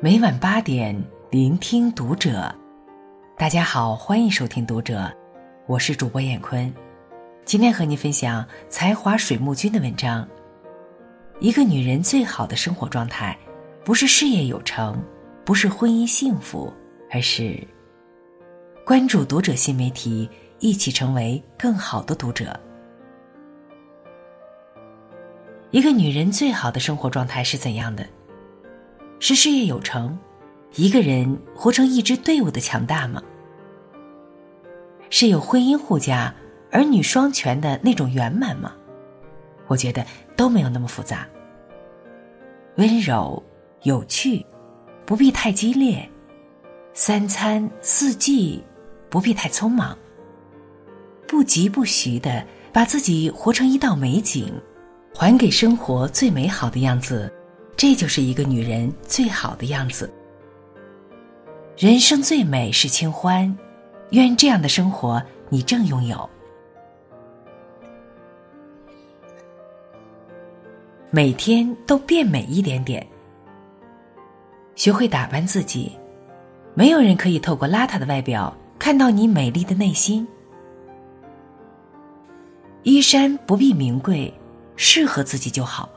[0.00, 0.96] 每晚八点，
[1.28, 2.54] 聆听读者。
[3.36, 5.00] 大家好，欢迎收听《读者》，
[5.66, 6.72] 我是主播艳坤。
[7.44, 10.24] 今天和你分享才华水木君的文章。
[11.40, 13.36] 一个女人最好的生活状态，
[13.84, 15.02] 不是事业有成，
[15.44, 16.72] 不是婚姻幸福，
[17.10, 17.58] 而是
[18.86, 22.56] 关注《读者》新媒体，一起成为更好的读者。
[25.72, 28.06] 一个女人最好的生活状态是怎样的？
[29.20, 30.16] 是事业有成，
[30.74, 33.22] 一个人活成一支队伍的强大吗？
[35.10, 36.34] 是有婚姻护驾、
[36.70, 38.74] 儿女双全的那种圆满吗？
[39.66, 40.04] 我觉得
[40.36, 41.26] 都没有那么复杂。
[42.76, 43.42] 温柔、
[43.82, 44.46] 有趣，
[45.04, 46.08] 不必太激烈；
[46.94, 48.62] 三餐四季，
[49.10, 49.98] 不必太匆忙。
[51.26, 54.54] 不急不徐的把自己活成一道美景。
[55.14, 57.32] 还给生活最美好的样子，
[57.78, 60.12] 这就是一个女人最好的样子。
[61.76, 63.56] 人生最美是清欢，
[64.10, 66.28] 愿这样的生活你正拥有。
[71.12, 73.06] 每天都变美一点点，
[74.74, 75.96] 学会打扮自己，
[76.74, 80.26] 没有人可以透过邋遢的外表看到你美丽的内心。
[82.82, 84.34] 衣衫不必名贵。
[84.80, 85.88] 适合自己就好，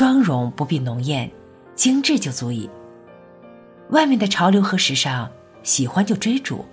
[0.00, 1.30] 妆容不必浓艳，
[1.74, 2.66] 精致就足以。
[3.90, 5.30] 外面的潮流和时尚，
[5.62, 6.64] 喜欢就追逐，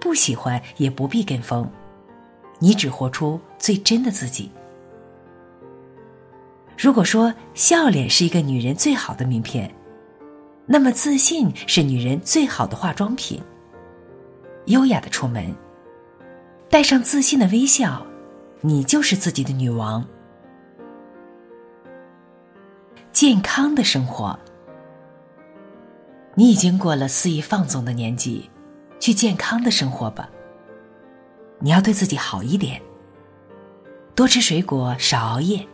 [0.00, 1.70] 不喜欢也不必跟风。
[2.58, 4.50] 你只活出最真的自己。
[6.76, 9.72] 如果说笑脸是一个女人最好的名片，
[10.66, 13.40] 那么自信是女人最好的化妆品。
[14.64, 15.54] 优雅的出门，
[16.68, 18.04] 带上自信的微笑，
[18.60, 20.04] 你就是自己的女王。
[23.16, 24.38] 健康的生活，
[26.34, 28.50] 你已经过了肆意放纵的年纪，
[29.00, 30.28] 去健康的生活吧。
[31.58, 32.78] 你要对自己好一点，
[34.14, 35.66] 多吃水果，少熬夜。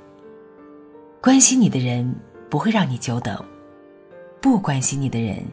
[1.21, 2.15] 关心你的人
[2.49, 3.37] 不会让你久等，
[4.41, 5.45] 不关心你的人，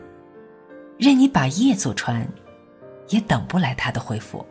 [0.99, 2.23] 任你把夜做穿，
[3.07, 4.45] 也等不来他的回复。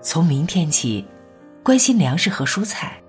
[0.00, 1.04] 从明天起，
[1.64, 3.01] 关心粮食和蔬菜。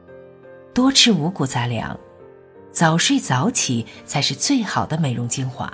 [0.74, 1.98] 多吃五谷杂粮，
[2.72, 5.72] 早睡早起才是最好的美容精华。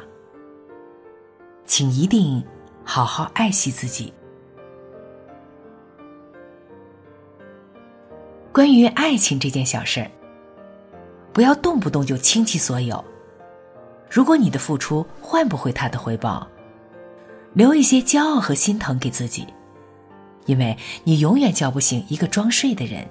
[1.66, 2.44] 请一定
[2.84, 4.14] 好好爱惜自己。
[8.52, 10.12] 关于爱情这件小事儿，
[11.32, 13.04] 不要动不动就倾其所有。
[14.10, 16.46] 如果你的付出换不回他的回报，
[17.54, 19.48] 留一些骄傲和心疼给自己，
[20.46, 23.08] 因为你永远叫不醒一个装睡的人。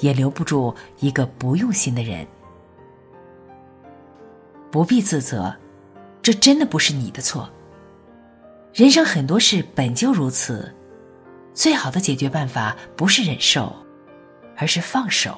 [0.00, 2.26] 也留不住一个不用心的人，
[4.70, 5.54] 不必自责，
[6.22, 7.48] 这真的不是你的错。
[8.74, 10.74] 人生很多事本就如此，
[11.54, 13.74] 最好的解决办法不是忍受，
[14.56, 15.34] 而是放手。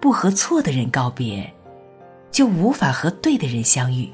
[0.00, 1.52] 不和错的人告别，
[2.30, 4.10] 就无法和对的人相遇。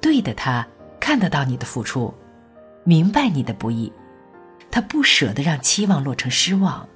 [0.00, 0.66] 对的他。
[1.00, 2.12] 看得到你的付出，
[2.84, 3.90] 明白你的不易，
[4.70, 6.86] 他不舍得让期望落成失望。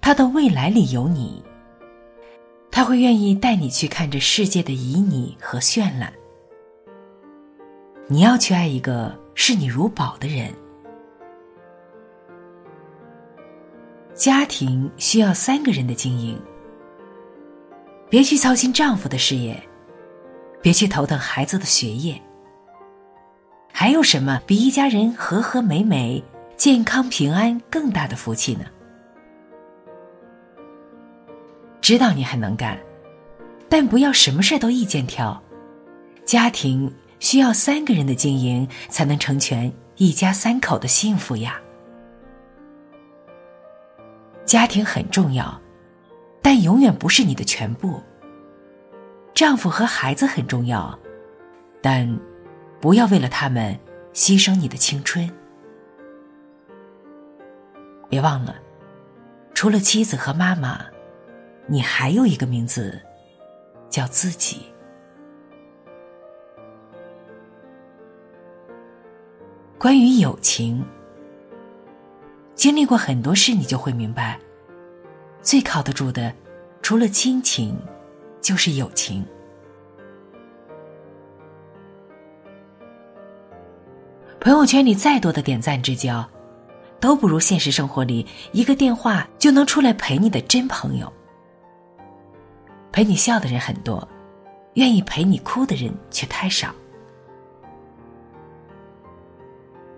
[0.00, 1.42] 他的未来里有你，
[2.70, 6.12] 他会愿意带你去看这世界的旖旎和绚烂。
[8.08, 10.52] 你要去爱一个视你如宝的人。
[14.14, 16.40] 家庭需要三个人的经营，
[18.10, 19.62] 别去操心丈夫的事业，
[20.60, 22.20] 别去头疼孩子的学业。
[23.80, 26.20] 还有什么比一家人和和美美、
[26.56, 28.64] 健康平安更大的福气呢？
[31.80, 32.76] 知道你很能干，
[33.68, 35.40] 但不要什么事都意见挑。
[36.24, 41.60] 家庭需要三个人的经营，才能成全一家三口的幸福呀。
[44.44, 45.56] 家庭很重要，
[46.42, 48.02] 但永远不是你的全部。
[49.34, 50.98] 丈夫和孩子很重要，
[51.80, 52.18] 但。
[52.80, 53.78] 不要为了他们
[54.12, 55.28] 牺牲你的青春。
[58.08, 58.56] 别忘了，
[59.52, 60.86] 除了妻子和妈妈，
[61.66, 63.00] 你还有一个名字，
[63.90, 64.62] 叫自己。
[69.78, 70.84] 关于友情，
[72.54, 74.38] 经历过很多事，你就会明白，
[75.42, 76.32] 最靠得住的，
[76.80, 77.76] 除了亲情，
[78.40, 79.24] 就是友情。
[84.40, 86.24] 朋友圈里再多的点赞之交，
[87.00, 91.12] 都不如现实生活里一个电话就能出来陪你的真朋友。
[92.92, 94.06] 陪你笑的人很多，
[94.74, 96.72] 愿意陪你哭的人却太少。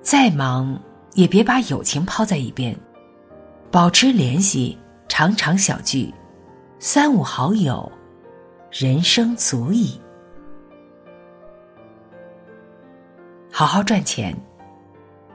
[0.03, 0.81] 再忙
[1.15, 2.75] 也别把友情抛在一边，
[3.71, 4.77] 保持联系，
[5.07, 6.13] 常常小聚，
[6.79, 7.91] 三五好友，
[8.73, 10.01] 人生足矣。
[13.61, 14.35] 好好赚钱，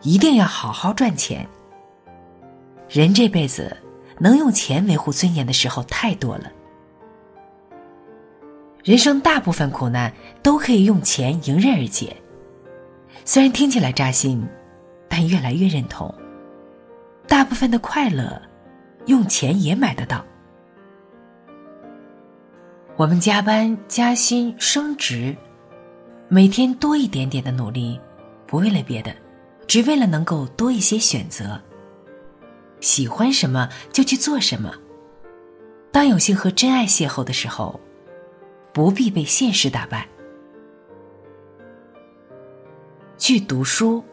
[0.02, 1.48] 一定要好好赚钱。
[2.90, 3.78] 人这辈子
[4.18, 6.52] 能用钱维护尊严的时候太多了。
[8.84, 10.12] 人生大部分苦难
[10.42, 12.18] 都可以用钱迎刃而解，
[13.24, 14.44] 虽然听起来扎心，
[15.08, 16.12] 但越来越认同。
[17.28, 18.42] 大部分的快乐，
[19.06, 20.26] 用钱也买得到。
[22.96, 25.38] 我们加班、加薪、升职，
[26.28, 28.02] 每天多一点点的努力。
[28.48, 29.16] 不为了别的，
[29.68, 31.62] 只为了能够多一些选择。
[32.82, 34.74] 喜欢什么就去做什么。
[35.92, 37.80] 当有幸和真爱邂逅的时候，
[38.74, 40.08] 不必被现实打败。
[43.18, 44.04] 去读书。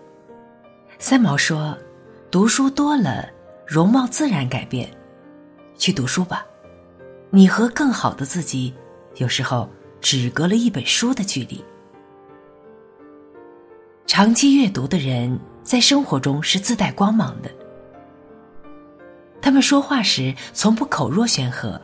[0.99, 1.77] 三毛说
[2.31, 3.29] ：“读书多了，
[3.67, 4.89] 容貌自然改变。”
[5.77, 6.47] 去读书吧，
[7.31, 8.73] 你和更好的自己，
[9.17, 9.69] 有时候
[10.01, 11.63] 只隔了一本书的距离。
[14.15, 17.51] 长期阅读的人，在生活中是自带光芒的。
[19.41, 21.81] 他们说话时从不口若悬河，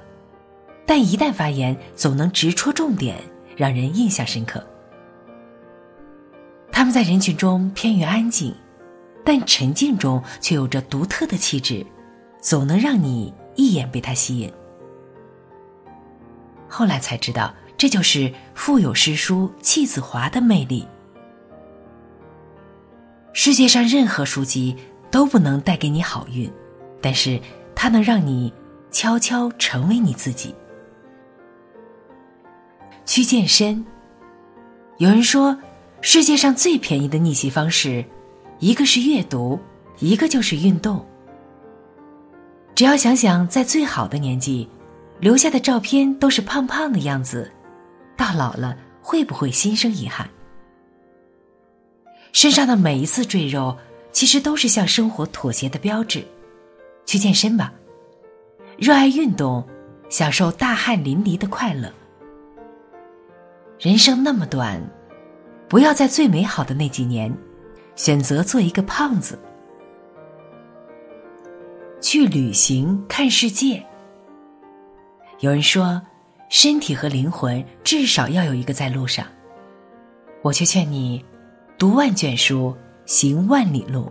[0.85, 3.17] 但一旦发言，总能直戳重点，
[3.57, 4.63] 让人印象深刻。
[6.71, 8.55] 他们在人群中偏于安静，
[9.25, 11.87] 但沉静中却有着独特的气质，
[12.43, 14.53] 总能让你一眼被他吸引。
[16.69, 20.87] 后来才知道，这就是腹有诗书气自华的魅力。
[23.41, 24.77] 世界上任何书籍
[25.13, 26.51] 都不能带给你好运，
[27.01, 27.41] 但是
[27.73, 28.53] 它能让你
[28.91, 30.53] 悄悄成为你自己。
[33.07, 33.87] 去健身。
[34.97, 35.57] 有人说，
[36.01, 38.05] 世界上最便宜的逆袭方式，
[38.59, 39.57] 一个是阅读，
[40.01, 41.07] 一个就是运动。
[42.75, 44.69] 只要想想，在最好的年纪，
[45.21, 47.49] 留下的照片都是胖胖的样子，
[48.17, 50.29] 到老了会不会心生遗憾？
[52.33, 53.77] 身上的每一次赘肉，
[54.13, 56.25] 其实都是向生活妥协的标志。
[57.07, 57.73] 去健身吧，
[58.77, 59.67] 热爱运动，
[60.11, 61.91] 享受大汗淋漓的快乐。
[63.79, 64.79] 人生那么短，
[65.69, 67.35] 不要在最美好的那几年，
[67.97, 69.39] 选择做一个胖子。
[72.01, 73.83] 去旅行看世界。
[75.41, 76.01] 有人说，
[76.49, 79.27] 身体和灵魂至少要有一个在路上，
[80.43, 81.25] 我却劝你。
[81.79, 82.77] 读万卷书，
[83.07, 84.11] 行万里路，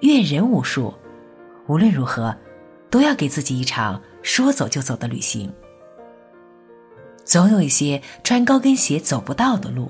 [0.00, 0.92] 阅人无数。
[1.68, 2.36] 无论如何，
[2.90, 5.52] 都要给自己一场说走就走的旅行。
[7.24, 9.88] 总有一些穿高跟鞋走不到的路，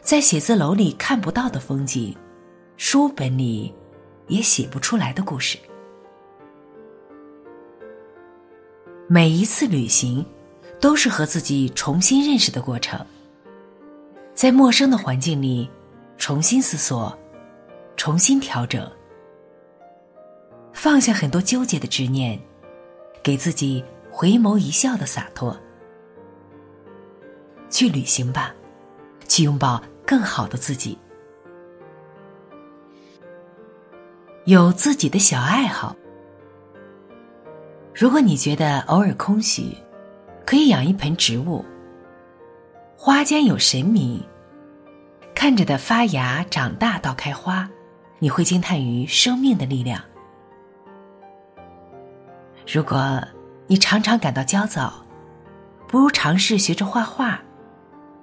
[0.00, 2.16] 在写字楼里看不到的风景，
[2.76, 3.72] 书本里
[4.26, 5.56] 也写不出来的故事。
[9.06, 10.26] 每一次旅行，
[10.80, 12.98] 都是和自己重新认识的过程。
[14.34, 15.70] 在陌生的环境里。
[16.16, 17.16] 重新思索，
[17.96, 18.90] 重新调整，
[20.72, 22.40] 放下很多纠结的执念，
[23.22, 25.58] 给自己回眸一笑的洒脱。
[27.68, 28.54] 去旅行吧，
[29.26, 30.96] 去拥抱更好的自己。
[34.44, 35.96] 有自己的小爱好。
[37.94, 39.76] 如果你觉得偶尔空虚，
[40.46, 41.64] 可以养一盆植物。
[42.96, 44.22] 花间有神明。
[45.42, 47.68] 看着的发芽、长大到开花，
[48.20, 50.00] 你会惊叹于生命的力量。
[52.64, 53.20] 如果
[53.66, 55.04] 你常常感到焦躁，
[55.88, 57.42] 不如尝试学着画画，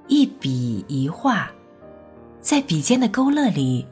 [0.08, 1.52] 一笔一画，
[2.40, 3.86] 在笔尖的勾勒里，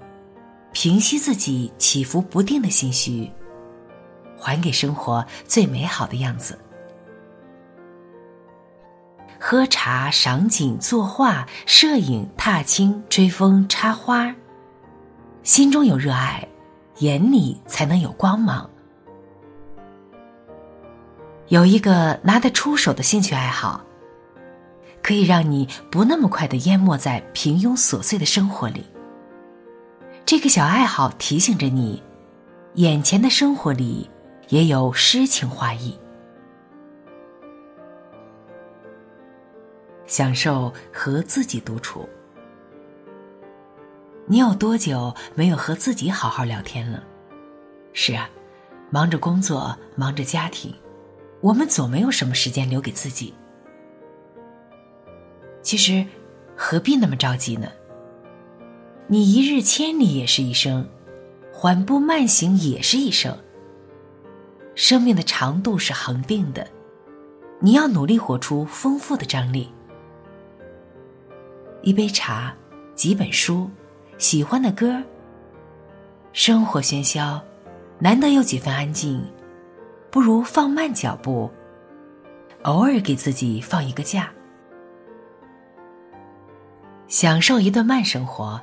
[0.72, 3.30] 平息自己起伏不定的心绪，
[4.40, 6.58] 还给生活最美好的样子。
[9.40, 14.34] 喝茶、赏景、作画、摄影、踏青、追风、插花，
[15.44, 16.48] 心中有热爱，
[17.00, 18.70] 眼里才能有光芒。
[21.48, 23.82] 有一个拿得出手的兴趣爱好，
[25.02, 28.86] 可以让你不那么快的淹没在平庸琐碎的生活里。
[30.26, 32.04] 这个小爱好提醒着你，
[32.74, 34.10] 眼前的生活里
[34.50, 35.98] 也有诗情画意。
[40.08, 42.08] 享受和自己独处。
[44.26, 47.04] 你有多久没有和自己好好聊天了？
[47.94, 48.30] 是啊，
[48.90, 50.74] 忙着工作，忙着家庭，
[51.42, 53.34] 我们总没有什么时间留给自己。
[55.62, 56.06] 其实，
[56.56, 57.70] 何必那么着急呢？
[59.08, 60.88] 你一日千里也是一生，
[61.54, 63.38] 缓步慢行也是一生。
[64.76, 66.68] 生命的长度是恒定的，
[67.60, 69.72] 你要努力活出丰富的张力。
[71.88, 72.54] 一杯茶，
[72.96, 73.72] 几本书。
[74.18, 75.02] 喜欢的歌，
[76.34, 77.42] 生活喧嚣，
[77.98, 79.26] 难得有几分安静，
[80.12, 81.50] 不如放慢脚步，
[82.64, 84.30] 偶尔给自己放一个假，
[87.08, 88.60] 享受一段慢生活，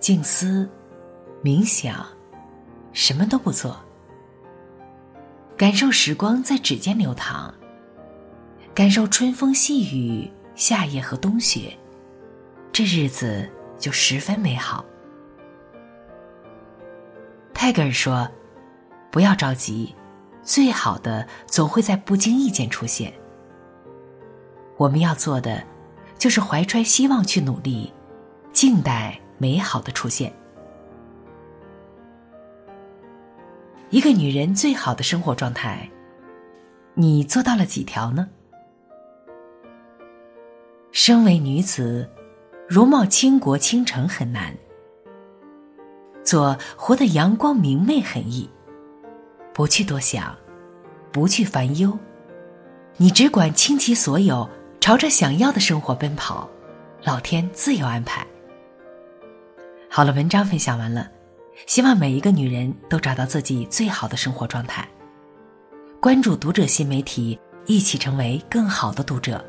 [0.00, 0.68] 静思，
[1.44, 2.04] 冥想，
[2.92, 3.76] 什么都不做，
[5.56, 7.54] 感受时光在指尖流淌，
[8.74, 11.78] 感受春风细雨，夏夜和冬雪，
[12.72, 13.48] 这日子。
[13.82, 14.84] 就十分美好。
[17.52, 18.30] 泰戈尔说
[19.10, 19.92] ：“不要着急，
[20.40, 23.12] 最好的总会在不经意间出现。”
[24.78, 25.64] 我们要做的，
[26.16, 27.92] 就是怀揣希望去努力，
[28.52, 30.32] 静待美好的出现。
[33.90, 35.90] 一个女人最好的生活状态，
[36.94, 38.28] 你做到了几条呢？
[40.92, 42.08] 身为女子。
[42.72, 44.50] 容貌倾国倾城很难，
[46.24, 48.48] 做活得阳光明媚很易。
[49.52, 50.34] 不去多想，
[51.12, 51.98] 不去烦忧，
[52.96, 54.48] 你只管倾其所有，
[54.80, 56.48] 朝着想要的生活奔跑，
[57.04, 58.26] 老天自有安排。
[59.90, 61.10] 好了，文章分享完了，
[61.66, 64.88] 希望每一个女人都找到自己最好的生活状态。
[66.00, 69.44] 关注读者新媒体，一起成为更好的读者。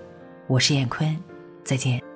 [0.47, 1.17] 我是燕坤，
[1.63, 2.12] 再见。